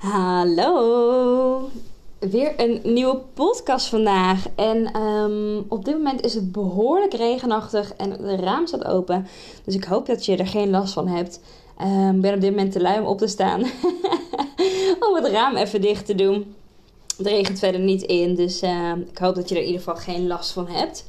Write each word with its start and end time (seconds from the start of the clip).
Hallo! 0.00 1.70
Weer 2.18 2.52
een 2.56 2.80
nieuwe 2.82 3.20
podcast 3.34 3.86
vandaag. 3.86 4.46
En 4.56 5.00
um, 5.00 5.64
op 5.68 5.84
dit 5.84 5.96
moment 5.96 6.24
is 6.24 6.34
het 6.34 6.52
behoorlijk 6.52 7.14
regenachtig 7.14 7.92
en 7.96 8.10
het 8.10 8.40
raam 8.40 8.66
staat 8.66 8.84
open. 8.84 9.26
Dus 9.64 9.74
ik 9.74 9.84
hoop 9.84 10.06
dat 10.06 10.24
je 10.24 10.36
er 10.36 10.46
geen 10.46 10.70
last 10.70 10.92
van 10.92 11.08
hebt. 11.08 11.40
Ik 11.78 11.84
um, 11.84 12.20
ben 12.20 12.34
op 12.34 12.40
dit 12.40 12.50
moment 12.50 12.72
te 12.72 12.80
lui 12.80 13.00
om 13.00 13.06
op 13.06 13.18
te 13.18 13.26
staan. 13.26 13.60
om 15.08 15.14
het 15.14 15.26
raam 15.26 15.56
even 15.56 15.80
dicht 15.80 16.06
te 16.06 16.14
doen. 16.14 16.54
Het 17.16 17.26
regent 17.26 17.58
verder 17.58 17.80
niet 17.80 18.02
in, 18.02 18.34
dus 18.34 18.62
uh, 18.62 18.92
ik 19.10 19.18
hoop 19.18 19.34
dat 19.34 19.48
je 19.48 19.54
er 19.54 19.60
in 19.60 19.66
ieder 19.66 19.82
geval 19.82 20.02
geen 20.02 20.26
last 20.26 20.50
van 20.50 20.66
hebt. 20.68 21.04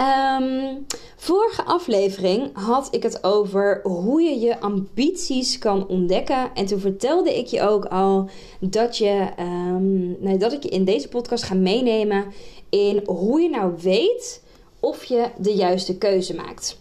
Um, 0.00 0.86
vorige 1.16 1.64
aflevering 1.64 2.50
had 2.52 2.88
ik 2.90 3.02
het 3.02 3.24
over 3.24 3.80
hoe 3.82 4.22
je 4.22 4.38
je 4.38 4.60
ambities 4.60 5.58
kan 5.58 5.88
ontdekken. 5.88 6.54
En 6.54 6.66
toen 6.66 6.80
vertelde 6.80 7.38
ik 7.38 7.46
je 7.46 7.62
ook 7.62 7.84
al 7.84 8.28
dat, 8.60 8.98
je, 8.98 9.28
um, 9.38 10.16
nee, 10.20 10.36
dat 10.36 10.52
ik 10.52 10.62
je 10.62 10.68
in 10.68 10.84
deze 10.84 11.08
podcast 11.08 11.44
ga 11.44 11.54
meenemen 11.54 12.24
in 12.68 13.02
hoe 13.06 13.40
je 13.40 13.48
nou 13.48 13.72
weet 13.80 14.42
of 14.80 15.04
je 15.04 15.28
de 15.38 15.54
juiste 15.54 15.98
keuze 15.98 16.34
maakt. 16.34 16.80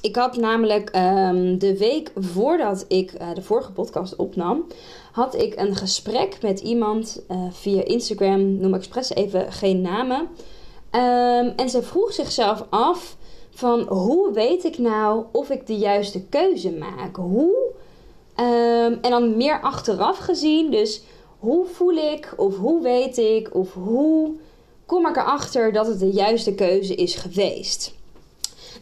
Ik 0.00 0.16
had 0.16 0.36
namelijk 0.36 0.96
um, 0.96 1.58
de 1.58 1.78
week 1.78 2.12
voordat 2.14 2.84
ik 2.88 3.12
uh, 3.12 3.34
de 3.34 3.42
vorige 3.42 3.72
podcast 3.72 4.16
opnam, 4.16 4.64
had 5.12 5.34
ik 5.34 5.60
een 5.60 5.74
gesprek 5.74 6.42
met 6.42 6.60
iemand 6.60 7.22
uh, 7.30 7.38
via 7.50 7.84
Instagram, 7.84 8.56
noem 8.56 8.74
expres 8.74 9.10
even 9.10 9.52
geen 9.52 9.80
namen. 9.80 10.28
Um, 10.92 11.52
en 11.56 11.70
ze 11.70 11.82
vroeg 11.82 12.12
zichzelf 12.12 12.64
af 12.70 13.16
van 13.50 13.80
hoe 13.80 14.32
weet 14.32 14.64
ik 14.64 14.78
nou 14.78 15.24
of 15.32 15.50
ik 15.50 15.66
de 15.66 15.76
juiste 15.76 16.22
keuze 16.22 16.72
maak? 16.72 17.16
Hoe? 17.16 17.72
Um, 18.36 18.98
en 19.02 19.10
dan 19.10 19.36
meer 19.36 19.60
achteraf 19.60 20.18
gezien, 20.18 20.70
dus 20.70 21.02
hoe 21.38 21.66
voel 21.66 21.96
ik 21.96 22.34
of 22.36 22.56
hoe 22.56 22.82
weet 22.82 23.18
ik 23.18 23.54
of 23.54 23.74
hoe 23.74 24.32
kom 24.86 25.06
ik 25.06 25.16
erachter 25.16 25.72
dat 25.72 25.86
het 25.86 25.98
de 25.98 26.10
juiste 26.10 26.54
keuze 26.54 26.94
is 26.94 27.14
geweest? 27.14 27.94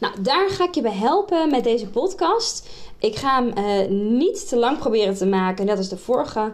Nou, 0.01 0.23
daar 0.23 0.49
ga 0.51 0.65
ik 0.65 0.75
je 0.75 0.83
bij 0.83 0.93
helpen 0.93 1.51
met 1.51 1.65
deze 1.65 1.89
podcast. 1.89 2.69
Ik 2.99 3.17
ga 3.17 3.43
hem 3.43 3.53
uh, 3.59 4.19
niet 4.19 4.49
te 4.49 4.57
lang 4.57 4.79
proberen 4.79 5.15
te 5.15 5.27
maken, 5.27 5.67
net 5.67 5.77
als 5.77 5.89
de 5.89 5.97
vorige. 5.99 6.53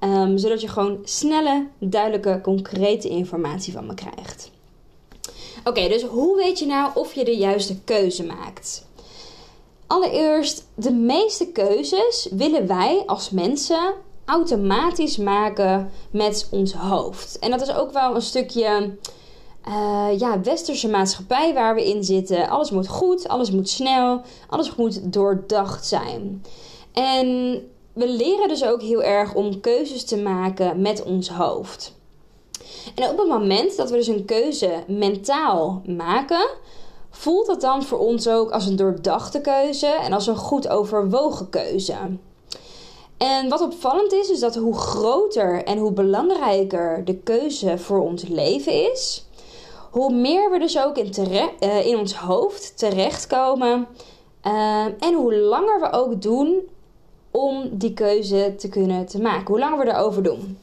Um, 0.00 0.38
zodat 0.38 0.60
je 0.60 0.68
gewoon 0.68 0.98
snelle, 1.04 1.66
duidelijke, 1.78 2.40
concrete 2.42 3.08
informatie 3.08 3.72
van 3.72 3.86
me 3.86 3.94
krijgt. 3.94 4.50
Oké, 5.68 5.88
dus 5.88 6.02
hoe 6.02 6.36
weet 6.36 6.58
je 6.58 6.66
nou 6.66 6.90
of 6.94 7.14
je 7.14 7.24
de 7.24 7.36
juiste 7.36 7.80
keuze 7.80 8.24
maakt? 8.24 8.86
Allereerst, 9.86 10.66
de 10.74 10.92
meeste 10.92 11.46
keuzes 11.46 12.28
willen 12.30 12.66
wij 12.66 13.02
als 13.06 13.30
mensen 13.30 13.94
automatisch 14.24 15.16
maken 15.16 15.90
met 16.10 16.48
ons 16.50 16.72
hoofd. 16.72 17.38
En 17.38 17.50
dat 17.50 17.60
is 17.60 17.74
ook 17.74 17.92
wel 17.92 18.14
een 18.14 18.22
stukje 18.22 18.96
uh, 19.68 20.08
ja, 20.18 20.40
westerse 20.40 20.88
maatschappij 20.88 21.54
waar 21.54 21.74
we 21.74 21.88
in 21.88 22.04
zitten. 22.04 22.48
Alles 22.48 22.70
moet 22.70 22.88
goed, 22.88 23.28
alles 23.28 23.50
moet 23.50 23.68
snel, 23.68 24.22
alles 24.48 24.74
moet 24.74 25.12
doordacht 25.12 25.86
zijn. 25.86 26.44
En 26.92 27.26
we 27.92 28.08
leren 28.08 28.48
dus 28.48 28.64
ook 28.64 28.82
heel 28.82 29.02
erg 29.02 29.34
om 29.34 29.60
keuzes 29.60 30.04
te 30.04 30.16
maken 30.16 30.80
met 30.80 31.02
ons 31.02 31.28
hoofd. 31.28 31.94
En 32.94 33.10
op 33.10 33.18
het 33.18 33.28
moment 33.28 33.76
dat 33.76 33.90
we 33.90 33.96
dus 33.96 34.06
een 34.06 34.24
keuze 34.24 34.70
mentaal 34.86 35.82
maken, 35.86 36.48
voelt 37.10 37.46
dat 37.46 37.60
dan 37.60 37.82
voor 37.82 37.98
ons 37.98 38.28
ook 38.28 38.50
als 38.50 38.66
een 38.66 38.76
doordachte 38.76 39.40
keuze 39.40 39.86
en 39.86 40.12
als 40.12 40.26
een 40.26 40.36
goed 40.36 40.68
overwogen 40.68 41.50
keuze. 41.50 41.94
En 43.16 43.48
wat 43.48 43.60
opvallend 43.60 44.12
is, 44.12 44.30
is 44.30 44.40
dat 44.40 44.54
hoe 44.54 44.78
groter 44.78 45.64
en 45.64 45.78
hoe 45.78 45.92
belangrijker 45.92 47.04
de 47.04 47.16
keuze 47.16 47.78
voor 47.78 48.00
ons 48.00 48.28
leven 48.28 48.92
is, 48.92 49.26
hoe 49.90 50.12
meer 50.12 50.50
we 50.50 50.58
dus 50.58 50.78
ook 50.78 50.96
in, 50.96 51.12
uh, 51.60 51.86
in 51.86 51.98
ons 51.98 52.14
hoofd 52.14 52.78
terechtkomen 52.78 53.86
uh, 54.46 54.84
en 54.84 55.14
hoe 55.14 55.34
langer 55.34 55.80
we 55.80 55.92
ook 55.92 56.22
doen 56.22 56.68
om 57.30 57.68
die 57.72 57.92
keuze 57.92 58.54
te 58.58 58.68
kunnen 58.68 59.06
te 59.06 59.20
maken. 59.20 59.46
Hoe 59.46 59.58
langer 59.58 59.78
we 59.78 59.92
erover 59.92 60.22
doen. 60.22 60.58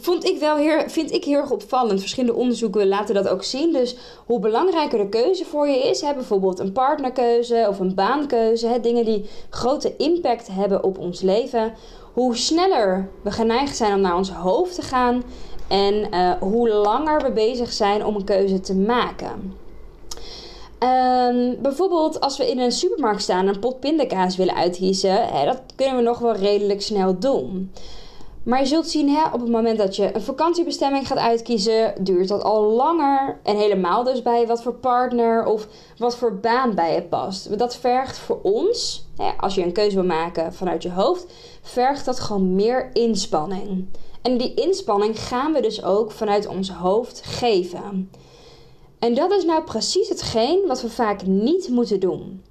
Vond 0.00 0.24
ik 0.24 0.38
wel 0.38 0.56
heel, 0.56 0.82
vind 0.86 1.12
ik 1.12 1.24
heel 1.24 1.40
erg 1.40 1.50
opvallend. 1.50 2.00
Verschillende 2.00 2.38
onderzoeken 2.38 2.88
laten 2.88 3.14
dat 3.14 3.28
ook 3.28 3.44
zien. 3.44 3.72
Dus 3.72 3.96
hoe 4.26 4.38
belangrijker 4.38 4.98
de 4.98 5.08
keuze 5.08 5.44
voor 5.44 5.68
je 5.68 5.88
is, 5.88 6.00
bijvoorbeeld 6.00 6.58
een 6.58 6.72
partnerkeuze 6.72 7.66
of 7.68 7.78
een 7.78 7.94
baankeuze, 7.94 8.66
hè, 8.66 8.80
dingen 8.80 9.04
die 9.04 9.24
grote 9.50 9.96
impact 9.96 10.48
hebben 10.50 10.84
op 10.84 10.98
ons 10.98 11.20
leven, 11.20 11.72
hoe 12.12 12.36
sneller 12.36 13.08
we 13.22 13.30
geneigd 13.30 13.76
zijn 13.76 13.94
om 13.94 14.00
naar 14.00 14.16
ons 14.16 14.30
hoofd 14.30 14.74
te 14.74 14.82
gaan 14.82 15.22
en 15.68 15.94
uh, 15.94 16.32
hoe 16.40 16.68
langer 16.68 17.22
we 17.22 17.32
bezig 17.32 17.72
zijn 17.72 18.04
om 18.04 18.16
een 18.16 18.24
keuze 18.24 18.60
te 18.60 18.74
maken. 18.74 19.60
Um, 20.78 21.56
bijvoorbeeld 21.62 22.20
als 22.20 22.36
we 22.36 22.50
in 22.50 22.58
een 22.58 22.72
supermarkt 22.72 23.22
staan 23.22 23.46
en 23.46 23.54
een 23.54 23.60
pot 23.60 23.80
pindakaas 23.80 24.36
willen 24.36 24.54
uitkiezen, 24.54 25.26
hè, 25.26 25.44
dat 25.44 25.62
kunnen 25.76 25.96
we 25.96 26.02
nog 26.02 26.18
wel 26.18 26.34
redelijk 26.34 26.82
snel 26.82 27.18
doen. 27.18 27.72
Maar 28.42 28.60
je 28.60 28.66
zult 28.66 28.88
zien, 28.88 29.08
hè, 29.08 29.24
op 29.32 29.40
het 29.40 29.50
moment 29.50 29.78
dat 29.78 29.96
je 29.96 30.14
een 30.14 30.22
vakantiebestemming 30.22 31.06
gaat 31.06 31.18
uitkiezen, 31.18 31.94
duurt 32.00 32.28
dat 32.28 32.42
al 32.42 32.62
langer. 32.62 33.40
En 33.42 33.56
helemaal 33.56 34.04
dus 34.04 34.22
bij 34.22 34.46
wat 34.46 34.62
voor 34.62 34.74
partner 34.74 35.44
of 35.44 35.66
wat 35.98 36.16
voor 36.16 36.36
baan 36.36 36.74
bij 36.74 36.94
je 36.94 37.02
past. 37.02 37.58
Dat 37.58 37.76
vergt 37.76 38.18
voor 38.18 38.38
ons, 38.42 39.06
hè, 39.16 39.30
als 39.38 39.54
je 39.54 39.62
een 39.62 39.72
keuze 39.72 39.94
wil 39.94 40.04
maken 40.04 40.54
vanuit 40.54 40.82
je 40.82 40.90
hoofd, 40.90 41.26
vergt 41.62 42.04
dat 42.04 42.20
gewoon 42.20 42.54
meer 42.54 42.90
inspanning. 42.92 43.86
En 44.22 44.36
die 44.36 44.54
inspanning 44.54 45.20
gaan 45.20 45.52
we 45.52 45.60
dus 45.60 45.84
ook 45.84 46.10
vanuit 46.10 46.46
ons 46.46 46.70
hoofd 46.70 47.22
geven. 47.24 48.10
En 48.98 49.14
dat 49.14 49.32
is 49.32 49.44
nou 49.44 49.62
precies 49.62 50.08
hetgeen 50.08 50.66
wat 50.66 50.82
we 50.82 50.90
vaak 50.90 51.26
niet 51.26 51.68
moeten 51.68 52.00
doen. 52.00 52.42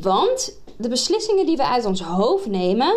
Want 0.00 0.58
de 0.76 0.88
beslissingen 0.88 1.46
die 1.46 1.56
we 1.56 1.66
uit 1.66 1.84
ons 1.84 2.02
hoofd 2.02 2.46
nemen, 2.46 2.96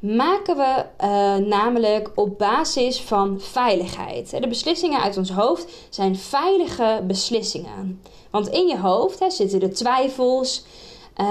maken 0.00 0.56
we 0.56 0.84
uh, 1.04 1.46
namelijk 1.46 2.10
op 2.14 2.38
basis 2.38 3.00
van 3.00 3.40
veiligheid. 3.40 4.30
De 4.40 4.48
beslissingen 4.48 5.00
uit 5.00 5.16
ons 5.16 5.30
hoofd 5.30 5.72
zijn 5.88 6.16
veilige 6.16 7.02
beslissingen. 7.06 8.00
Want 8.30 8.48
in 8.48 8.66
je 8.66 8.78
hoofd 8.78 9.18
hè, 9.18 9.30
zitten 9.30 9.60
de 9.60 9.68
twijfels, 9.68 10.64
uh, 11.16 11.26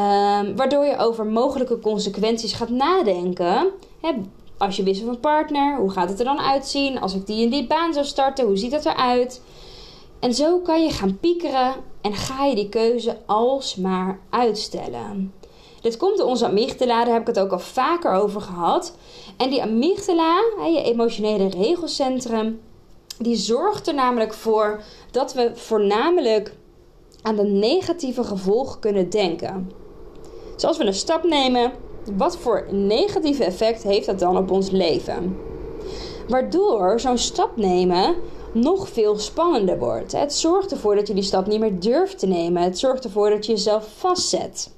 waardoor 0.56 0.86
je 0.86 0.98
over 0.98 1.26
mogelijke 1.26 1.80
consequenties 1.80 2.54
gaat 2.54 2.70
nadenken. 2.70 3.68
Hè, 4.02 4.12
als 4.58 4.76
je 4.76 4.84
wisselt 4.84 5.08
van 5.08 5.20
partner, 5.20 5.78
hoe 5.78 5.90
gaat 5.90 6.10
het 6.10 6.20
er 6.20 6.26
dan 6.26 6.40
uitzien? 6.40 7.00
Als 7.00 7.14
ik 7.14 7.26
die 7.26 7.44
en 7.44 7.50
die 7.50 7.68
baan 7.68 7.94
zou 7.94 8.06
starten, 8.06 8.46
hoe 8.46 8.58
ziet 8.58 8.72
dat 8.72 8.86
eruit? 8.86 9.42
En 10.20 10.34
zo 10.34 10.60
kan 10.60 10.84
je 10.84 10.92
gaan 10.92 11.18
piekeren 11.20 11.74
en 12.02 12.14
ga 12.14 12.46
je 12.46 12.56
die 12.56 12.70
keuze 12.70 13.18
alsmaar 13.26 14.20
uitstellen. 14.30 15.34
Dit 15.88 15.98
komt 15.98 16.18
door 16.18 16.28
onze 16.28 16.46
amygdala, 16.46 17.04
daar 17.04 17.14
heb 17.14 17.22
ik 17.22 17.28
het 17.28 17.40
ook 17.40 17.52
al 17.52 17.60
vaker 17.60 18.12
over 18.12 18.42
gehad. 18.42 18.96
En 19.38 19.50
die 19.50 19.62
amygdala, 19.62 20.42
je 20.74 20.84
emotionele 20.84 21.50
regelcentrum, 21.50 22.62
die 23.18 23.36
zorgt 23.36 23.88
er 23.88 23.94
namelijk 23.94 24.34
voor 24.34 24.82
dat 25.12 25.34
we 25.34 25.52
voornamelijk 25.54 26.56
aan 27.22 27.36
de 27.36 27.44
negatieve 27.44 28.24
gevolgen 28.24 28.80
kunnen 28.80 29.10
denken. 29.10 29.72
Dus 30.54 30.66
als 30.66 30.78
we 30.78 30.84
een 30.86 30.94
stap 30.94 31.24
nemen, 31.24 31.72
wat 32.18 32.38
voor 32.38 32.68
negatieve 32.72 33.44
effect 33.44 33.84
heeft 33.84 34.06
dat 34.06 34.20
dan 34.20 34.38
op 34.38 34.52
ons 34.52 34.70
leven? 34.70 35.38
Waardoor 36.28 37.00
zo'n 37.00 37.18
stap 37.18 37.58
nemen 37.58 38.16
nog 38.54 38.90
veel 38.90 39.20
spannender 39.20 39.80
wordt. 39.80 40.12
Het 40.12 40.34
zorgt 40.34 40.72
ervoor 40.72 40.96
dat 40.96 41.08
je 41.08 41.14
die 41.14 41.24
stap 41.24 41.48
niet 41.48 41.60
meer 41.60 41.80
durft 41.80 42.20
te 42.20 42.28
nemen. 42.28 42.62
Het 42.62 42.80
zorgt 42.80 43.04
ervoor 43.04 43.30
dat 43.30 43.46
je 43.46 43.52
jezelf 43.52 43.88
vastzet. 43.98 44.76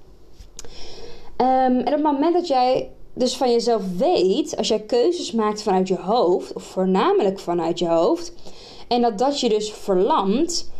Um, 1.41 1.47
en 1.47 1.80
op 1.80 1.86
het 1.86 2.03
moment 2.03 2.33
dat 2.33 2.47
jij 2.47 2.89
dus 3.13 3.38
van 3.38 3.51
jezelf 3.51 3.81
weet, 3.97 4.57
als 4.57 4.68
jij 4.68 4.80
keuzes 4.80 5.31
maakt 5.31 5.62
vanuit 5.62 5.88
je 5.88 5.97
hoofd, 5.97 6.53
of 6.53 6.63
voornamelijk 6.63 7.39
vanuit 7.39 7.80
je 7.80 7.88
hoofd, 7.88 8.33
en 8.88 9.01
dat 9.01 9.18
dat 9.18 9.39
je 9.39 9.50
dus 9.50 9.71
verlamt, 9.71 10.71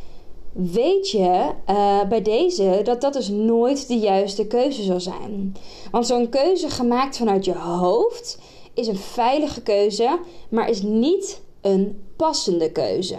weet 0.54 1.10
je 1.10 1.50
uh, 1.70 2.04
bij 2.04 2.22
deze 2.22 2.80
dat 2.84 3.02
dat 3.02 3.14
dus 3.14 3.30
nooit 3.30 3.88
de 3.88 3.98
juiste 3.98 4.48
keuze 4.48 4.84
zal 4.84 5.00
zijn. 5.00 5.56
Want 5.92 6.08
zo'n 6.08 6.30
keuze 6.30 6.70
gemaakt 6.70 7.18
vanuit 7.18 7.46
je 7.46 7.56
hoofd 7.56 8.38
is 8.74 8.88
een 8.88 8.98
veilige 8.98 9.62
keuze, 9.62 10.20
maar 10.50 10.70
is 10.70 10.82
niet 10.82 11.42
een 11.62 12.04
passende 12.16 12.72
keuze. 12.72 13.18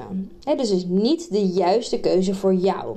Dus 0.56 0.70
is 0.70 0.84
niet 0.84 1.32
de 1.32 1.46
juiste 1.46 2.00
keuze 2.00 2.34
voor 2.34 2.54
jou. 2.54 2.96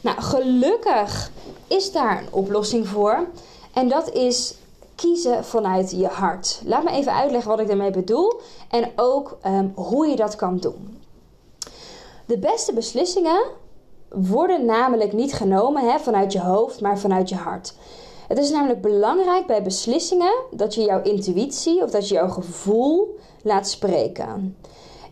Nou, 0.00 0.20
gelukkig 0.20 1.30
is 1.72 1.92
daar 1.92 2.18
een 2.18 2.32
oplossing 2.32 2.88
voor. 2.88 3.26
En 3.72 3.88
dat 3.88 4.12
is 4.12 4.54
kiezen 4.94 5.44
vanuit 5.44 5.90
je 5.90 6.06
hart. 6.06 6.62
Laat 6.64 6.84
me 6.84 6.90
even 6.90 7.14
uitleggen 7.14 7.50
wat 7.50 7.60
ik 7.60 7.66
daarmee 7.66 7.90
bedoel 7.90 8.40
en 8.70 8.90
ook 8.96 9.38
um, 9.46 9.72
hoe 9.74 10.06
je 10.06 10.16
dat 10.16 10.36
kan 10.36 10.58
doen. 10.58 11.00
De 12.26 12.38
beste 12.38 12.72
beslissingen 12.72 13.42
worden 14.08 14.64
namelijk 14.64 15.12
niet 15.12 15.32
genomen 15.32 15.90
hè, 15.90 15.98
vanuit 15.98 16.32
je 16.32 16.40
hoofd, 16.40 16.80
maar 16.80 16.98
vanuit 16.98 17.28
je 17.28 17.34
hart. 17.34 17.74
Het 18.28 18.38
is 18.38 18.50
namelijk 18.50 18.80
belangrijk 18.80 19.46
bij 19.46 19.62
beslissingen 19.62 20.32
dat 20.50 20.74
je 20.74 20.82
jouw 20.82 21.02
intuïtie 21.02 21.82
of 21.82 21.90
dat 21.90 22.08
je 22.08 22.14
jouw 22.14 22.28
gevoel 22.28 23.18
laat 23.42 23.68
spreken. 23.68 24.56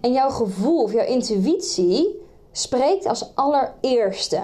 En 0.00 0.12
jouw 0.12 0.30
gevoel 0.30 0.82
of 0.82 0.92
jouw 0.92 1.06
intuïtie 1.06 2.20
spreekt 2.52 3.06
als 3.06 3.30
allereerste. 3.34 4.42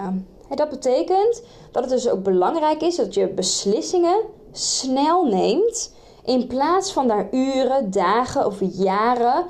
Dat 0.54 0.69
betekent 0.70 1.43
dat 1.72 1.82
het 1.82 1.93
dus 1.93 2.08
ook 2.08 2.22
belangrijk 2.22 2.82
is 2.82 2.96
dat 2.96 3.14
je 3.14 3.28
beslissingen 3.28 4.20
snel 4.52 5.25
neemt. 5.25 5.94
In 6.25 6.46
plaats 6.46 6.93
van 6.93 7.08
daar 7.08 7.28
uren, 7.31 7.90
dagen 7.90 8.46
of 8.46 8.58
jaren 8.60 9.44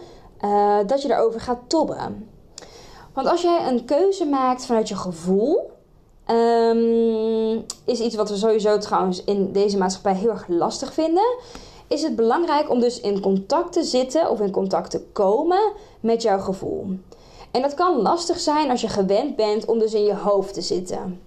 uh, 0.44 0.78
dat 0.87 1.02
je 1.02 1.08
daarover 1.08 1.40
gaat 1.40 1.60
tobben. 1.66 2.28
Want 3.12 3.28
als 3.28 3.43
jij 3.43 3.69
een 3.69 3.84
keuze 3.84 4.25
maakt 4.25 4.66
vanuit 4.66 4.88
je 4.88 4.96
gevoel, 4.96 5.70
um, 6.31 7.64
is 7.84 8.00
iets 8.00 8.14
wat 8.14 8.31
we 8.31 8.37
sowieso 8.37 8.78
trouwens 8.78 9.25
in 9.25 9.52
deze 9.52 9.78
maatschappij 9.78 10.14
heel 10.14 10.31
erg 10.31 10.48
lastig 10.48 10.93
vinden. 10.93 11.37
Is 11.87 12.02
het 12.02 12.16
belangrijk 12.16 12.70
om 12.70 12.81
dus 12.81 13.00
in 13.00 13.20
contact 13.20 13.72
te 13.72 13.84
zitten 13.84 14.31
of 14.31 14.40
in 14.40 14.50
contact 14.50 14.90
te 14.90 15.00
komen 15.12 15.72
met 16.00 16.22
jouw 16.22 16.38
gevoel. 16.38 16.87
En 17.56 17.62
dat 17.62 17.75
kan 17.75 18.03
lastig 18.03 18.38
zijn 18.41 18.70
als 18.70 18.81
je 18.81 18.88
gewend 18.88 19.37
bent 19.37 19.64
om 19.64 19.79
dus 19.79 19.94
in 19.94 20.05
je 20.05 20.14
hoofd 20.14 20.55
te 20.55 20.61
zitten. 20.61 21.20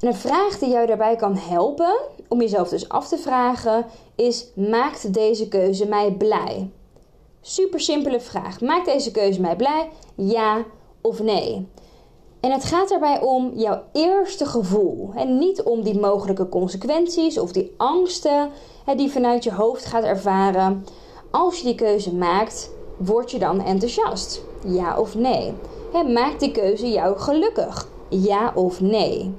En 0.00 0.08
een 0.08 0.14
vraag 0.14 0.58
die 0.58 0.68
jou 0.68 0.86
daarbij 0.86 1.16
kan 1.16 1.36
helpen, 1.36 1.96
om 2.28 2.40
jezelf 2.40 2.68
dus 2.68 2.88
af 2.88 3.08
te 3.08 3.18
vragen, 3.18 3.86
is: 4.14 4.46
maakt 4.54 5.14
deze 5.14 5.48
keuze 5.48 5.86
mij 5.86 6.12
blij? 6.12 6.70
Super 7.40 7.80
simpele 7.80 8.20
vraag. 8.20 8.60
Maakt 8.60 8.86
deze 8.86 9.10
keuze 9.10 9.40
mij 9.40 9.56
blij? 9.56 9.90
Ja 10.14 10.64
of 11.00 11.22
nee? 11.22 11.68
En 12.40 12.50
het 12.52 12.64
gaat 12.64 12.88
daarbij 12.88 13.20
om 13.20 13.52
jouw 13.54 13.82
eerste 13.92 14.46
gevoel. 14.46 15.10
En 15.14 15.38
niet 15.38 15.62
om 15.62 15.82
die 15.82 16.00
mogelijke 16.00 16.48
consequenties 16.48 17.38
of 17.38 17.52
die 17.52 17.74
angsten 17.76 18.50
die 18.86 19.06
je 19.06 19.10
vanuit 19.10 19.44
je 19.44 19.52
hoofd 19.52 19.84
gaat 19.84 20.04
ervaren. 20.04 20.86
Als 21.30 21.58
je 21.58 21.64
die 21.64 21.74
keuze 21.74 22.14
maakt, 22.14 22.70
word 22.96 23.30
je 23.30 23.38
dan 23.38 23.64
enthousiast? 23.64 24.46
Ja 24.66 24.98
of 24.98 25.14
nee? 25.14 25.52
Maakt 26.06 26.40
die 26.40 26.52
keuze 26.52 26.90
jou 26.90 27.18
gelukkig? 27.18 27.88
Ja 28.08 28.52
of 28.54 28.80
nee? 28.80 29.34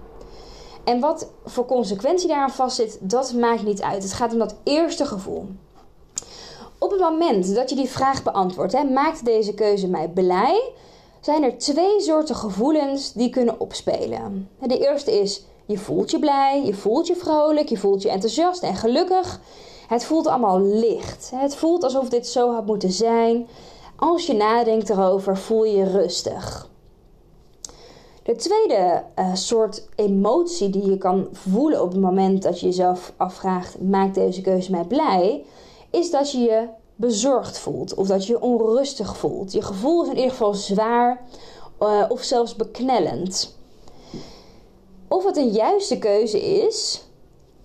En 0.83 1.00
wat 1.00 1.31
voor 1.45 1.66
consequentie 1.66 2.27
daaraan 2.27 2.50
vastzit, 2.50 2.98
dat 3.01 3.33
maakt 3.33 3.63
niet 3.63 3.81
uit. 3.81 4.04
Het 4.04 4.13
gaat 4.13 4.33
om 4.33 4.39
dat 4.39 4.56
eerste 4.63 5.06
gevoel. 5.06 5.48
Op 6.77 6.92
het 6.92 7.00
moment 7.00 7.56
dat 7.56 7.69
je 7.69 7.75
die 7.75 7.89
vraag 7.89 8.24
beantwoordt, 8.24 8.89
maakt 8.89 9.25
deze 9.25 9.54
keuze 9.54 9.88
mij 9.88 10.10
blij? 10.10 10.71
Zijn 11.19 11.44
er 11.44 11.57
twee 11.57 12.01
soorten 12.01 12.36
gevoelens 12.36 13.13
die 13.13 13.30
kunnen 13.30 13.60
opspelen. 13.60 14.50
De 14.60 14.77
eerste 14.77 15.19
is, 15.19 15.44
je 15.66 15.77
voelt 15.77 16.12
je 16.12 16.19
blij, 16.19 16.62
je 16.66 16.74
voelt 16.74 17.07
je 17.07 17.16
vrolijk, 17.16 17.69
je 17.69 17.77
voelt 17.77 18.01
je 18.01 18.10
enthousiast 18.10 18.63
en 18.63 18.75
gelukkig. 18.75 19.39
Het 19.88 20.06
voelt 20.06 20.27
allemaal 20.27 20.62
licht. 20.62 21.31
Het 21.36 21.56
voelt 21.56 21.83
alsof 21.83 22.10
dit 22.10 22.27
zo 22.27 22.54
had 22.54 22.66
moeten 22.66 22.92
zijn. 22.92 23.48
Als 24.00 24.25
je 24.25 24.34
nadenkt 24.34 24.90
erover, 24.90 25.38
voel 25.38 25.63
je 25.63 25.84
rustig. 25.84 26.69
De 28.24 28.36
tweede 28.36 29.04
uh, 29.19 29.36
soort 29.36 29.88
emotie 29.96 30.69
die 30.69 30.90
je 30.90 30.98
kan 30.98 31.28
voelen 31.31 31.81
op 31.81 31.92
het 31.92 32.01
moment 32.01 32.44
dat 32.44 32.60
je 32.60 32.66
jezelf 32.66 33.13
afvraagt: 33.18 33.81
maakt 33.81 34.16
deze 34.16 34.42
keuze 34.42 34.72
mij 34.72 34.86
blij? 34.86 35.46
Is 35.90 36.12
dat 36.12 36.31
je 36.31 36.40
je 36.40 36.68
bezorgd 36.96 37.60
voelt 37.60 37.94
of 37.94 38.07
dat 38.07 38.25
je 38.25 38.34
je 38.34 38.42
onrustig 38.42 39.18
voelt. 39.18 39.51
Je 39.51 39.62
gevoel 39.62 40.04
is 40.04 40.10
in 40.10 40.16
ieder 40.16 40.31
geval 40.31 40.54
zwaar 40.54 41.25
uh, 41.81 42.06
of 42.10 42.24
zelfs 42.24 42.56
beknellend. 42.56 43.57
Of 45.07 45.25
het 45.25 45.38
een 45.38 45.50
juiste 45.50 46.00
keuze 46.00 46.42
is, 46.42 47.04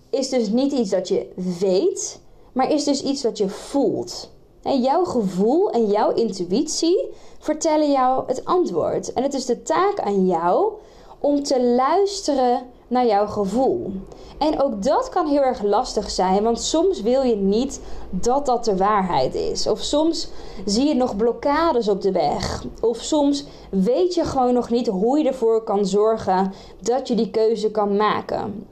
is 0.09 0.29
dus 0.29 0.49
niet 0.49 0.71
iets 0.71 0.89
dat 0.89 1.07
je 1.07 1.31
weet, 1.59 2.19
maar 2.51 2.71
is 2.71 2.83
dus 2.83 3.03
iets 3.03 3.21
dat 3.21 3.37
je 3.37 3.49
voelt. 3.49 4.29
En 4.65 4.81
jouw 4.81 5.03
gevoel 5.03 5.71
en 5.71 5.85
jouw 5.85 6.13
intuïtie 6.13 7.09
vertellen 7.39 7.91
jou 7.91 8.23
het 8.27 8.45
antwoord. 8.45 9.13
En 9.13 9.23
het 9.23 9.33
is 9.33 9.45
de 9.45 9.61
taak 9.61 9.99
aan 9.99 10.25
jou 10.25 10.73
om 11.19 11.43
te 11.43 11.63
luisteren 11.63 12.61
naar 12.87 13.05
jouw 13.05 13.27
gevoel. 13.27 13.91
En 14.37 14.61
ook 14.61 14.83
dat 14.83 15.09
kan 15.09 15.27
heel 15.27 15.41
erg 15.41 15.63
lastig 15.63 16.09
zijn, 16.09 16.43
want 16.43 16.61
soms 16.61 17.01
wil 17.01 17.21
je 17.21 17.35
niet 17.35 17.81
dat 18.09 18.45
dat 18.45 18.65
de 18.65 18.77
waarheid 18.77 19.35
is. 19.35 19.67
Of 19.67 19.79
soms 19.79 20.27
zie 20.65 20.87
je 20.87 20.95
nog 20.95 21.15
blokkades 21.15 21.87
op 21.87 22.01
de 22.01 22.11
weg. 22.11 22.65
Of 22.81 22.97
soms 22.97 23.45
weet 23.69 24.13
je 24.13 24.23
gewoon 24.23 24.53
nog 24.53 24.69
niet 24.69 24.87
hoe 24.87 25.17
je 25.19 25.27
ervoor 25.27 25.63
kan 25.63 25.85
zorgen 25.85 26.53
dat 26.79 27.07
je 27.07 27.15
die 27.15 27.29
keuze 27.29 27.71
kan 27.71 27.95
maken. 27.95 28.67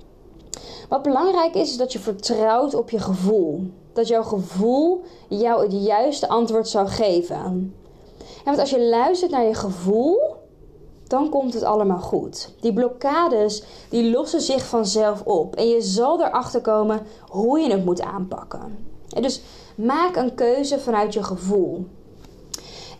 Wat 0.89 1.01
belangrijk 1.01 1.55
is, 1.55 1.69
is 1.69 1.77
dat 1.77 1.93
je 1.93 1.99
vertrouwt 1.99 2.75
op 2.75 2.89
je 2.89 2.99
gevoel. 2.99 3.71
Dat 3.93 4.07
jouw 4.07 4.23
gevoel 4.23 5.01
jou 5.29 5.63
het 5.63 5.83
juiste 5.85 6.27
antwoord 6.27 6.67
zou 6.67 6.87
geven. 6.87 7.73
En 8.17 8.45
want 8.45 8.59
als 8.59 8.69
je 8.69 8.81
luistert 8.81 9.31
naar 9.31 9.45
je 9.45 9.53
gevoel, 9.53 10.19
dan 11.07 11.29
komt 11.29 11.53
het 11.53 11.63
allemaal 11.63 11.99
goed. 11.99 12.53
Die 12.59 12.73
blokkades, 12.73 13.63
die 13.89 14.11
lossen 14.11 14.41
zich 14.41 14.65
vanzelf 14.65 15.21
op. 15.23 15.55
En 15.55 15.67
je 15.67 15.81
zal 15.81 16.23
erachter 16.23 16.61
komen 16.61 17.01
hoe 17.27 17.59
je 17.59 17.71
het 17.71 17.85
moet 17.85 18.01
aanpakken. 18.01 18.91
En 19.09 19.21
dus 19.21 19.41
maak 19.75 20.15
een 20.15 20.35
keuze 20.35 20.79
vanuit 20.79 21.13
je 21.13 21.23
gevoel. 21.23 21.85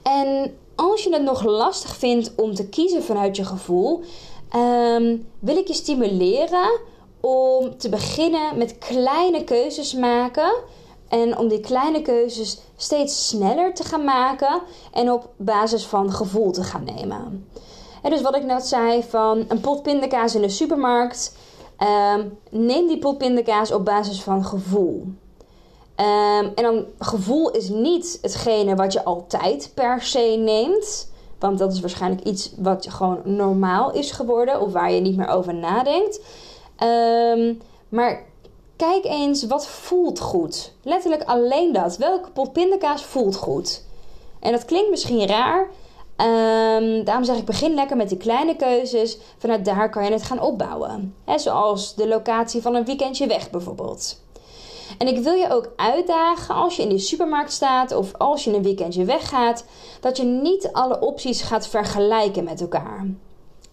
En 0.04 0.56
als 0.76 1.04
je 1.04 1.14
het 1.14 1.24
nog 1.24 1.44
lastig 1.44 1.96
vindt 1.96 2.32
om 2.36 2.54
te 2.54 2.70
kiezen 2.70 3.04
vanuit 3.04 3.36
je 3.36 3.46
gevoel, 3.46 4.02
ehm, 4.50 5.18
wil 5.40 5.58
ik 5.58 5.68
je 5.68 5.74
stimuleren 5.74 6.80
om 7.20 7.78
te 7.78 7.90
beginnen 7.90 8.58
met 8.58 8.78
kleine 8.78 9.44
keuzes 9.44 9.94
maken. 9.94 10.54
En 11.14 11.38
om 11.38 11.48
die 11.48 11.60
kleine 11.60 12.02
keuzes 12.02 12.60
steeds 12.76 13.28
sneller 13.28 13.74
te 13.74 13.84
gaan 13.84 14.04
maken 14.04 14.62
en 14.92 15.12
op 15.12 15.30
basis 15.38 15.86
van 15.86 16.12
gevoel 16.12 16.52
te 16.52 16.64
gaan 16.64 16.84
nemen. 16.84 17.48
En 18.02 18.10
dus 18.10 18.22
wat 18.22 18.36
ik 18.36 18.44
net 18.44 18.66
zei 18.66 19.04
van 19.04 19.46
een 19.48 19.60
pot 19.60 19.84
pindakaas 19.84 20.36
in 20.36 20.42
de 20.42 20.50
supermarkt. 20.50 21.36
Ehm, 21.78 22.28
neem 22.50 22.88
die 22.88 23.00
pot 23.00 23.18
pindakaas 23.18 23.72
op 23.72 23.86
basis 23.86 24.24
van 24.24 24.46
gevoel. 24.46 25.08
Ehm, 25.96 26.48
en 26.56 26.64
dan 26.64 26.86
gevoel 27.00 27.52
is 27.52 27.70
niet 27.70 28.20
hetgene 28.22 28.76
wat 28.76 28.94
je 28.94 29.04
altijd 29.04 29.72
per 29.74 30.02
se 30.02 30.36
neemt. 30.40 31.12
Want 31.40 31.58
dat 31.58 31.74
is 31.74 31.80
waarschijnlijk 31.80 32.24
iets 32.24 32.54
wat 32.58 32.88
gewoon 32.90 33.22
normaal 33.24 33.92
is 33.92 34.12
geworden 34.12 34.62
of 34.62 34.72
waar 34.72 34.92
je 34.92 35.02
niet 35.02 35.18
meer 35.18 35.28
over 35.28 35.54
nadenkt. 35.54 36.20
Um, 36.84 37.62
maar 37.90 38.24
kijk 38.76 39.06
eens 39.06 39.46
wat 39.46 39.68
voelt 39.68 40.20
goed. 40.20 40.74
Letterlijk 40.84 41.24
alleen 41.24 41.74
dat. 41.74 41.98
Welke 41.98 42.30
pot 42.30 42.54
pindakaas 42.54 43.04
voelt 43.04 43.36
goed? 43.36 43.84
En 44.40 44.52
dat 44.52 44.66
klinkt 44.66 44.90
misschien 44.90 45.28
raar, 45.28 45.70
Um, 46.18 47.04
daarom 47.04 47.24
zeg 47.24 47.38
ik, 47.38 47.46
begin 47.46 47.74
lekker 47.74 47.98
met 47.98 48.10
die 48.10 48.18
kleine 48.18 48.56
keuzes. 48.56 49.18
Vanuit 49.38 49.66
daar 49.66 49.90
kan 49.90 50.04
je 50.04 50.12
het 50.12 50.24
gaan 50.24 50.42
opbouwen. 50.42 51.16
zoals 51.36 51.96
de 51.96 52.08
locatie 52.08 52.62
van 52.62 52.76
een 52.76 52.86
weekendje 52.86 53.28
weg 53.28 53.50
bijvoorbeeld. 53.50 54.22
En 54.98 55.08
ik 55.08 55.24
wil 55.24 55.34
je 55.34 55.52
ook 55.52 55.72
uitdagen 55.76 56.56
als 56.56 56.76
je 56.76 56.82
in 56.82 56.90
de 56.90 56.98
supermarkt 56.98 57.52
staat 57.52 57.96
of 57.96 58.14
als 58.18 58.44
je 58.44 58.54
een 58.54 58.64
weekendje 58.64 59.06
weggaat, 59.06 59.66
dat 60.00 60.18
je 60.18 60.24
niet 60.24 60.70
alle 60.72 61.00
opties 61.00 61.42
gaat 61.42 61.68
vergelijken 61.68 62.44
met 62.44 62.62
elkaar. 62.62 63.08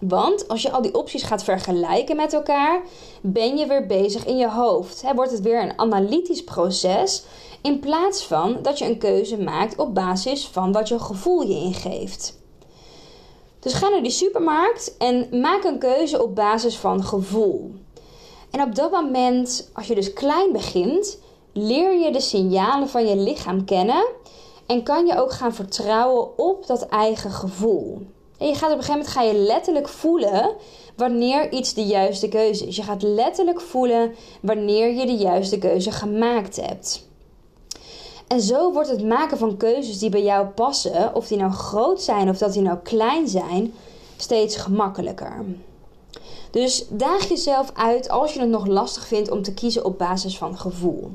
Want 0.00 0.49
als 0.49 0.62
je 0.62 0.71
al 0.71 0.83
die 0.83 0.95
opties 0.95 1.23
gaat 1.23 1.45
vergelijken 1.45 2.16
met 2.16 2.33
elkaar, 2.33 2.83
ben 3.21 3.57
je 3.57 3.66
weer 3.66 3.87
bezig 3.87 4.26
in 4.26 4.37
je 4.37 4.50
hoofd. 4.50 5.02
He, 5.02 5.14
wordt 5.14 5.30
het 5.30 5.40
weer 5.40 5.62
een 5.62 5.78
analytisch 5.78 6.45
proces 6.45 7.25
in 7.62 7.80
plaats 7.80 8.25
van 8.25 8.59
dat 8.62 8.78
je 8.78 8.85
een 8.85 8.99
keuze 8.99 9.38
maakt 9.38 9.78
op 9.78 9.95
basis 9.95 10.47
van 10.47 10.73
wat 10.73 10.88
je 10.88 10.99
gevoel 10.99 11.42
je 11.42 11.54
ingeeft. 11.54 12.38
Dus 13.59 13.73
ga 13.73 13.88
naar 13.88 14.02
die 14.02 14.11
supermarkt 14.11 14.97
en 14.99 15.40
maak 15.40 15.64
een 15.64 15.78
keuze 15.78 16.23
op 16.23 16.35
basis 16.35 16.76
van 16.76 17.04
gevoel. 17.04 17.75
En 18.50 18.62
op 18.62 18.75
dat 18.75 18.90
moment, 18.90 19.71
als 19.73 19.87
je 19.87 19.95
dus 19.95 20.12
klein 20.12 20.52
begint, 20.52 21.19
leer 21.52 21.99
je 21.99 22.12
de 22.12 22.21
signalen 22.21 22.88
van 22.88 23.07
je 23.07 23.16
lichaam 23.16 23.64
kennen 23.64 24.07
en 24.66 24.83
kan 24.83 25.07
je 25.07 25.19
ook 25.19 25.33
gaan 25.33 25.54
vertrouwen 25.54 26.38
op 26.38 26.66
dat 26.66 26.87
eigen 26.87 27.30
gevoel. 27.30 28.07
En 28.41 28.47
je 28.47 28.55
gaat 28.55 28.73
op 28.73 28.79
een 28.79 28.85
gegeven 28.85 28.93
moment 28.93 29.09
ga 29.09 29.23
je 29.23 29.35
letterlijk 29.35 29.89
voelen 29.89 30.55
wanneer 30.97 31.53
iets 31.53 31.75
de 31.75 31.85
juiste 31.85 32.29
keuze 32.29 32.67
is. 32.67 32.77
Je 32.77 32.83
gaat 32.83 33.03
letterlijk 33.03 33.61
voelen 33.61 34.15
wanneer 34.41 34.93
je 34.95 35.07
de 35.07 35.17
juiste 35.17 35.59
keuze 35.59 35.91
gemaakt 35.91 36.57
hebt. 36.57 37.09
En 38.27 38.41
zo 38.41 38.73
wordt 38.73 38.91
het 38.91 39.05
maken 39.05 39.39
van 39.39 39.57
keuzes 39.57 39.99
die 39.99 40.11
bij 40.11 40.23
jou 40.23 40.47
passen, 40.47 41.15
of 41.15 41.27
die 41.27 41.39
nou 41.39 41.53
groot 41.53 42.03
zijn 42.03 42.29
of 42.29 42.39
dat 42.39 42.53
die 42.53 42.63
nou 42.63 42.79
klein 42.79 43.29
zijn, 43.29 43.75
steeds 44.17 44.57
gemakkelijker. 44.57 45.45
Dus 46.51 46.85
daag 46.89 47.29
jezelf 47.29 47.71
uit 47.75 48.09
als 48.09 48.35
je 48.35 48.41
het 48.41 48.49
nog 48.49 48.67
lastig 48.67 49.07
vindt 49.07 49.31
om 49.31 49.43
te 49.43 49.55
kiezen 49.55 49.85
op 49.85 49.99
basis 49.99 50.39
van 50.39 50.59
gevoel. 50.59 51.11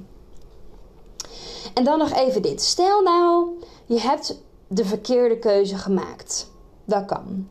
En 1.74 1.84
dan 1.84 1.98
nog 1.98 2.12
even 2.12 2.42
dit. 2.42 2.62
Stel 2.62 3.02
nou, 3.02 3.48
je 3.86 4.00
hebt 4.00 4.42
de 4.68 4.86
verkeerde 4.86 5.40
keuze 5.40 5.78
gemaakt. 5.78 6.54
Dat 6.86 7.06
kan. 7.06 7.50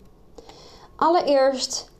Allereerst 0.96 1.90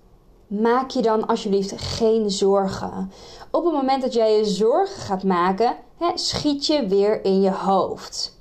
maak 0.47 0.91
je 0.91 1.03
dan 1.03 1.27
alsjeblieft 1.27 1.73
geen 1.77 2.31
zorgen. 2.31 3.13
Op 3.51 3.65
het 3.65 3.73
moment 3.73 4.03
dat 4.03 4.13
jij 4.13 4.37
je 4.37 4.45
zorgen 4.45 5.01
gaat 5.01 5.23
maken, 5.23 5.77
hè, 5.97 6.11
schiet 6.15 6.67
je 6.67 6.87
weer 6.87 7.25
in 7.25 7.41
je 7.41 7.51
hoofd. 7.51 8.39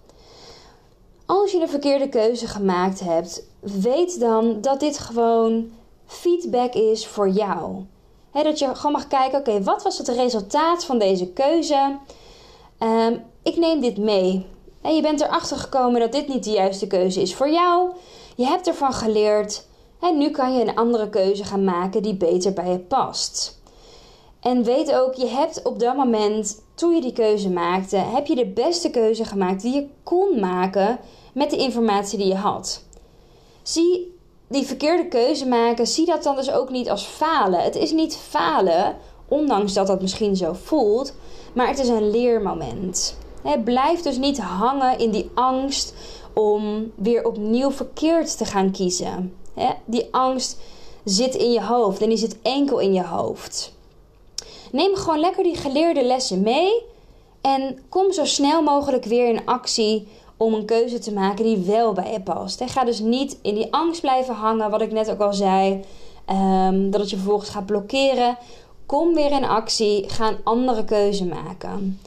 Als 1.25 1.51
je 1.51 1.59
de 1.59 1.67
verkeerde 1.67 2.09
keuze 2.09 2.47
gemaakt 2.47 3.00
hebt, 3.00 3.43
weet 3.59 4.19
dan 4.19 4.62
dat 4.62 4.79
dit 4.79 5.00
gewoon 5.00 5.71
feedback 6.05 6.73
is 6.73 7.07
voor 7.07 7.29
jou. 7.29 7.85
dat 8.31 8.59
je 8.59 8.75
gewoon 8.75 8.91
mag 8.91 9.07
kijken, 9.07 9.39
oké, 9.39 9.63
wat 9.63 9.83
was 9.83 9.97
het 9.97 10.07
resultaat 10.07 10.85
van 10.85 11.00
deze 11.00 11.27
keuze? 11.27 11.97
Um, 12.79 13.23
ik 13.43 13.57
neem 13.57 13.81
dit 13.81 13.97
mee. 13.97 14.45
Je 14.81 15.01
bent 15.01 15.21
erachter 15.21 15.57
gekomen 15.57 16.00
dat 16.00 16.12
dit 16.12 16.27
niet 16.27 16.43
de 16.43 16.51
juiste 16.51 16.88
keuze 16.88 17.21
is 17.21 17.35
voor 17.35 17.50
jou. 17.50 17.89
Je 18.36 18.46
hebt 18.46 18.68
ervan 18.68 18.94
geleerd. 18.94 19.68
En 20.00 20.18
nu 20.18 20.30
kan 20.30 20.54
je 20.54 20.62
een 20.62 20.75
andere 20.75 21.10
keuze 21.10 21.44
gaan 21.44 21.63
maken 21.63 22.02
die 22.02 22.16
beter 22.16 22.54
bij 22.54 22.72
je 22.72 22.80
past. 22.80 23.62
En 24.40 24.63
weet 24.63 24.94
ook, 24.94 25.13
je 25.13 25.28
hebt 25.28 25.63
op 25.63 25.80
dat 25.80 25.96
moment, 25.96 26.62
toen 26.74 26.96
je 26.96 27.02
die 27.02 27.13
keuze 27.13 27.50
maakte, 27.50 27.98
heb 27.98 28.25
je 28.28 28.36
de 28.36 28.46
beste 28.48 28.90
keuze 28.90 29.25
gemaakt 29.25 29.62
die 29.62 29.74
je 29.74 29.88
kon 30.04 30.40
maken 30.40 31.00
met 31.34 31.50
de 31.50 31.58
informatie 31.58 32.18
die 32.18 32.28
je 32.28 32.36
had. 32.36 32.84
Zie 33.62 34.16
die 34.48 34.66
verkeerde 34.66 35.08
keuze 35.08 35.48
maken, 35.48 35.88
zie 35.88 36.06
dat 36.06 36.24
dan 36.24 36.36
dus 36.36 36.52
ook 36.52 36.70
niet 36.70 36.90
als 36.90 37.04
falen. 37.04 37.60
Het 37.60 37.75
is 37.75 37.92
niet 37.92 38.16
falen, 38.16 38.96
ondanks 39.28 39.74
dat 39.74 39.88
dat 39.88 40.02
misschien 40.02 40.36
zo 40.36 40.54
voelt, 40.63 41.13
maar 41.54 41.68
het 41.68 41.80
is 41.80 41.88
een 41.88 42.12
leermoment. 42.12 43.18
blijf 43.63 44.02
dus 44.02 44.18
niet 44.18 44.40
hangen 44.40 45.00
in 45.00 45.12
die 45.12 45.30
angst 45.34 45.94
om 46.34 46.92
weer 46.96 47.25
opnieuw 47.25 47.72
verkeerd 47.72 48.38
te 48.38 48.46
gaan 48.46 48.72
kiezen. 48.72 49.34
die 49.86 50.08
angst 50.12 50.58
zit 51.04 51.36
in 51.36 51.52
je 51.52 51.63
hoofd 51.63 52.02
en 52.02 52.10
die 52.10 52.18
zit 52.18 52.42
enkel 52.42 52.80
in 52.80 52.94
je 52.94 53.04
hoofd. 53.04 53.74
Neem 54.72 54.96
gewoon 54.96 55.20
lekker 55.20 55.44
die 55.44 55.56
geleerde 55.56 56.04
lessen 56.04 56.42
mee 56.42 56.84
en 57.42 57.80
kom 57.90 58.12
zo 58.12 58.25
snel 58.25 58.62
mogelijk 58.62 59.06
weer 59.06 59.28
in 59.28 59.46
actie 59.46 60.08
om 60.38 60.54
een 60.54 60.66
keuze 60.66 61.00
te 61.00 61.13
maken 61.13 61.44
die 61.44 61.58
wel 61.58 61.94
bij 61.94 62.12
je 62.12 62.22
past. 62.22 62.63
Ga 62.66 62.84
dus 62.84 63.00
niet 63.00 63.38
in 63.42 63.56
die 63.56 63.74
angst 63.74 64.02
blijven 64.02 64.36
hangen, 64.36 64.70
wat 64.70 64.82
ik 64.82 64.92
net 64.92 65.12
ook 65.12 65.20
al 65.20 65.34
zei. 65.34 65.84
Um, 66.30 66.92
dat 66.92 67.02
het 67.02 67.10
je 67.10 67.16
vervolgens 67.16 67.50
gaat 67.50 67.66
blokkeren. 67.66 68.38
Kom 68.86 69.13
weer 69.13 69.32
in 69.32 69.46
actie. 69.46 70.10
Ga 70.10 70.28
een 70.28 70.44
andere 70.44 70.86
keuze 70.86 71.25
maken. 71.25 72.00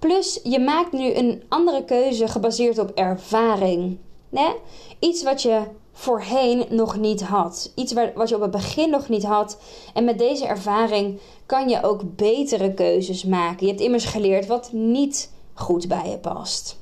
Plus, 0.00 0.40
je 0.42 0.60
maakt 0.60 0.92
nu 0.92 1.14
een 1.14 1.42
andere 1.48 1.84
keuze 1.84 2.28
gebaseerd 2.28 2.78
op 2.78 2.90
ervaring. 2.90 3.98
Nee? 4.28 4.54
Iets 4.98 5.22
wat 5.22 5.42
je 5.42 5.62
voorheen 5.92 6.64
nog 6.68 6.96
niet 6.96 7.22
had. 7.22 7.72
Iets 7.74 7.92
wat 8.14 8.28
je 8.28 8.34
op 8.34 8.40
het 8.40 8.50
begin 8.50 8.90
nog 8.90 9.08
niet 9.08 9.24
had. 9.24 9.58
En 9.94 10.04
met 10.04 10.18
deze 10.18 10.46
ervaring 10.46 11.20
kan 11.46 11.68
je 11.68 11.82
ook 11.82 12.16
betere 12.16 12.74
keuzes 12.74 13.24
maken. 13.24 13.66
Je 13.66 13.72
hebt 13.72 13.84
immers 13.84 14.04
geleerd 14.04 14.46
wat 14.46 14.72
niet 14.72 15.30
goed 15.54 15.88
bij 15.88 16.08
je 16.10 16.18
past. 16.18 16.78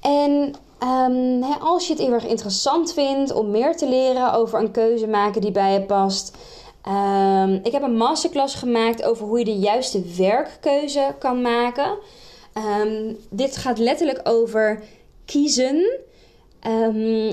En 0.00 0.54
um, 0.82 1.42
als 1.60 1.86
je 1.86 1.92
het 1.92 2.02
heel 2.02 2.12
erg 2.12 2.26
interessant 2.26 2.92
vindt 2.92 3.32
om 3.32 3.50
meer 3.50 3.76
te 3.76 3.88
leren 3.88 4.32
over 4.32 4.60
een 4.60 4.70
keuze 4.70 5.06
maken 5.06 5.40
die 5.40 5.52
bij 5.52 5.72
je 5.72 5.82
past. 5.82 6.36
Um, 6.88 7.60
ik 7.62 7.72
heb 7.72 7.82
een 7.82 7.96
masterclass 7.96 8.54
gemaakt 8.54 9.02
over 9.02 9.26
hoe 9.26 9.38
je 9.38 9.44
de 9.44 9.58
juiste 9.58 10.02
werkkeuze 10.16 11.14
kan 11.18 11.42
maken. 11.42 11.98
Um, 12.80 13.16
dit 13.30 13.56
gaat 13.56 13.78
letterlijk 13.78 14.20
over 14.24 14.82
kiezen. 15.24 16.00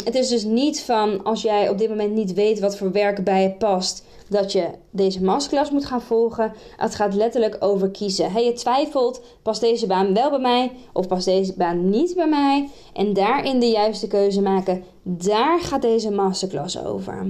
het 0.04 0.16
is 0.16 0.30
dus 0.30 0.44
niet 0.44 0.82
van 0.82 1.24
als 1.24 1.42
jij 1.42 1.70
op 1.70 1.78
dit 1.78 1.90
moment 1.90 2.14
niet 2.14 2.34
weet 2.34 2.60
wat 2.60 2.78
voor 2.78 2.92
werk 2.92 3.24
bij 3.24 3.42
je 3.42 3.52
past, 3.52 4.04
dat 4.30 4.52
je 4.52 4.68
deze 4.90 5.24
masterclass 5.24 5.72
moet 5.72 5.86
gaan 5.86 6.02
volgen. 6.02 6.54
Het 6.78 6.96
gaat 6.96 7.14
letterlijk 7.14 7.58
over 7.60 7.90
kiezen. 7.90 8.32
Hey, 8.32 8.46
je 8.46 8.54
twijfelt, 8.54 9.22
past 9.42 9.62
deze 9.62 9.88
baan 9.88 10.14
wel 10.14 10.30
bij 10.30 10.40
mij 10.40 10.72
of 10.94 11.08
past 11.08 11.26
deze 11.26 11.54
baan 11.54 11.90
niet 11.90 12.16
bij 12.16 12.30
mij? 12.30 12.70
En 12.94 13.14
daarin 13.14 13.60
de 13.60 13.70
juiste 13.70 14.08
keuze 14.08 14.42
maken. 14.42 14.84
Daar 15.04 15.60
gaat 15.60 15.82
deze 15.82 16.12
masterclass 16.12 16.86
over. 16.86 17.26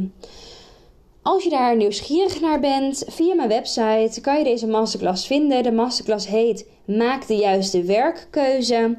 Als 1.28 1.44
je 1.44 1.50
daar 1.50 1.76
nieuwsgierig 1.76 2.42
naar 2.42 2.60
bent, 2.60 3.04
via 3.08 3.34
mijn 3.36 3.50
website 3.50 4.22
kan 4.22 4.38
je 4.38 4.44
deze 4.44 4.68
masterclass 4.68 5.28
vinden. 5.28 5.64
De 5.64 5.72
masterclass 5.72 6.28
heet 6.28 6.66
Maak 6.86 7.28
de 7.28 7.36
juiste 7.36 7.84
werkkeuze. 7.84 8.98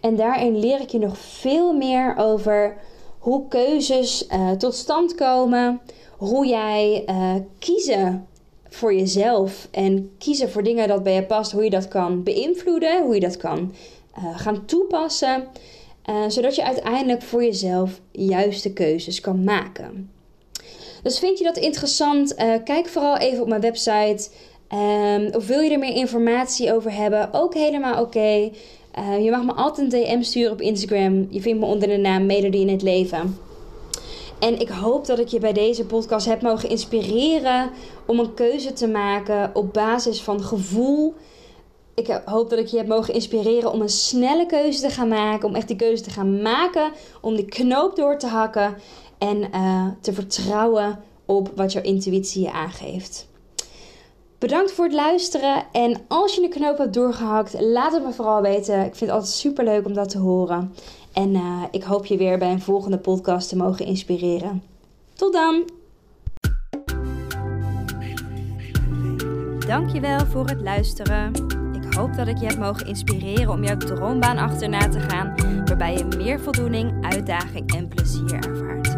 En 0.00 0.16
daarin 0.16 0.58
leer 0.58 0.80
ik 0.80 0.88
je 0.88 0.98
nog 0.98 1.18
veel 1.18 1.72
meer 1.72 2.16
over 2.16 2.76
hoe 3.18 3.48
keuzes 3.48 4.26
uh, 4.26 4.50
tot 4.50 4.74
stand 4.74 5.14
komen 5.14 5.80
hoe 6.16 6.46
jij 6.46 7.04
uh, 7.06 7.34
kiezen 7.58 8.26
voor 8.68 8.94
jezelf 8.94 9.68
en 9.70 10.10
kiezen 10.18 10.50
voor 10.50 10.62
dingen 10.62 10.88
dat 10.88 11.02
bij 11.02 11.14
je 11.14 11.24
past, 11.24 11.52
hoe 11.52 11.64
je 11.64 11.70
dat 11.70 11.88
kan 11.88 12.22
beïnvloeden, 12.22 13.02
hoe 13.02 13.14
je 13.14 13.20
dat 13.20 13.36
kan 13.36 13.74
uh, 14.18 14.38
gaan 14.38 14.64
toepassen, 14.64 15.44
zodat 16.28 16.54
je 16.54 16.64
uiteindelijk 16.64 17.22
voor 17.22 17.44
jezelf 17.44 18.00
juiste 18.12 18.72
keuzes 18.72 19.20
kan 19.20 19.44
maken. 19.44 20.17
Dus 21.08 21.18
vind 21.18 21.38
je 21.38 21.44
dat 21.44 21.56
interessant? 21.56 22.34
kijk 22.64 22.88
vooral 22.88 23.16
even 23.16 23.42
op 23.42 23.48
mijn 23.48 23.60
website. 23.60 24.28
Um, 24.74 25.34
of 25.34 25.46
wil 25.46 25.60
je 25.60 25.70
er 25.70 25.78
meer 25.78 25.94
informatie 25.94 26.74
over 26.74 26.92
hebben? 26.92 27.28
Ook 27.32 27.54
helemaal 27.54 28.02
oké. 28.02 28.50
je 29.20 29.30
mag 29.30 29.44
me 29.44 29.52
altijd 29.52 29.92
een 29.92 30.00
DM 30.02 30.22
sturen 30.22 30.52
op 30.52 30.60
Instagram. 30.60 31.26
Je 31.30 31.40
vindt 31.40 31.60
me 31.60 31.66
onder 31.66 31.88
de 31.88 31.96
naam 31.96 32.26
Melody 32.26 32.56
in 32.56 32.68
het 32.68 32.82
Leven. 32.82 33.38
En 34.38 34.60
ik 34.60 34.68
hoop 34.68 35.06
dat 35.06 35.18
ik 35.18 35.28
je 35.28 35.38
bij 35.38 35.52
deze 35.52 35.86
podcast 35.86 36.26
heb 36.26 36.42
mogen 36.42 36.68
inspireren 36.68 37.70
om 38.06 38.18
een 38.18 38.34
keuze 38.34 38.72
te 38.72 38.88
maken 38.88 39.50
op 39.54 39.72
basis 39.72 40.20
van 40.20 40.42
gevoel. 40.42 41.14
Ik 41.94 42.20
hoop 42.24 42.50
dat 42.50 42.58
ik 42.58 42.66
je 42.66 42.76
heb 42.76 42.86
mogen 42.86 43.14
inspireren 43.14 43.72
om 43.72 43.80
een 43.80 43.88
snelle 43.88 44.46
keuze 44.46 44.80
te 44.80 44.90
gaan 44.90 45.08
maken. 45.08 45.48
Om 45.48 45.54
echt 45.54 45.68
die 45.68 45.76
keuze 45.76 46.02
te 46.02 46.10
gaan 46.10 46.42
maken. 46.42 46.92
Om 47.20 47.36
die 47.36 47.44
knoop 47.44 47.96
door 47.96 48.18
te 48.18 48.26
hakken. 48.26 48.76
En 49.18 49.48
uh, 49.54 49.86
te 50.00 50.12
vertrouwen 50.12 50.98
op 51.24 51.52
wat 51.54 51.72
jouw 51.72 51.82
intuïtie 51.82 52.42
je 52.42 52.52
aangeeft. 52.52 53.28
Bedankt 54.38 54.72
voor 54.72 54.84
het 54.84 54.94
luisteren. 54.94 55.64
En 55.72 56.00
als 56.08 56.34
je 56.34 56.40
de 56.40 56.48
knoop 56.48 56.78
hebt 56.78 56.94
doorgehakt, 56.94 57.60
laat 57.60 57.92
het 57.92 58.04
me 58.04 58.12
vooral 58.12 58.42
weten. 58.42 58.78
Ik 58.78 58.94
vind 58.94 59.00
het 59.00 59.10
altijd 59.10 59.32
super 59.32 59.64
leuk 59.64 59.86
om 59.86 59.94
dat 59.94 60.08
te 60.08 60.18
horen. 60.18 60.74
En 61.12 61.34
uh, 61.34 61.62
ik 61.70 61.82
hoop 61.82 62.06
je 62.06 62.16
weer 62.16 62.38
bij 62.38 62.50
een 62.50 62.60
volgende 62.60 62.98
podcast 62.98 63.48
te 63.48 63.56
mogen 63.56 63.86
inspireren. 63.86 64.62
Tot 65.14 65.32
dan! 65.32 65.64
Dankjewel 69.66 70.26
voor 70.26 70.46
het 70.46 70.60
luisteren. 70.60 71.32
Ik 71.72 71.94
hoop 71.94 72.16
dat 72.16 72.26
ik 72.26 72.38
je 72.38 72.46
heb 72.46 72.58
mogen 72.58 72.86
inspireren 72.86 73.50
om 73.50 73.64
jouw 73.64 73.76
droombaan 73.76 74.38
achterna 74.38 74.88
te 74.88 75.00
gaan, 75.00 75.34
waarbij 75.64 75.96
je 75.96 76.04
meer 76.04 76.40
voldoening, 76.40 77.04
uitdaging 77.04 77.74
en 77.74 77.88
plezier 77.88 78.34
ervaart. 78.34 78.97